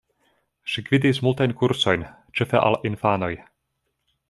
[0.71, 2.07] Ŝi gvidis multajn kursojn,
[2.41, 3.31] ĉefe al infanoj.